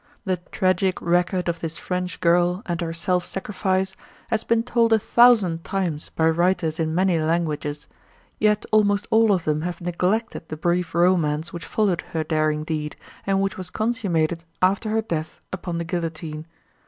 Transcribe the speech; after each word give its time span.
The 0.25 0.37
tragic 0.51 0.99
record 0.99 1.47
of 1.47 1.59
this 1.59 1.77
French 1.77 2.19
girl 2.21 2.63
and 2.65 2.81
her 2.81 2.91
self 2.91 3.23
sacrifice 3.23 3.95
has 4.31 4.43
been 4.43 4.63
told 4.63 4.93
a 4.93 4.97
thousand 4.97 5.63
times 5.63 6.09
by 6.15 6.27
writers 6.27 6.79
in 6.79 6.95
many 6.95 7.19
languages; 7.21 7.87
yet 8.39 8.65
almost 8.71 9.05
all 9.11 9.31
of 9.31 9.43
them 9.43 9.61
have 9.61 9.79
neglected 9.79 10.49
the 10.49 10.57
brief 10.57 10.95
romance 10.95 11.53
which 11.53 11.67
followed 11.67 12.01
her 12.13 12.23
daring 12.23 12.63
deed 12.63 12.95
and 13.27 13.41
which 13.41 13.59
was 13.59 13.69
consummated 13.69 14.43
after 14.59 14.89
her 14.89 15.03
death 15.03 15.39
upon 15.53 15.77
the 15.77 15.85
guillotine. 15.85 16.47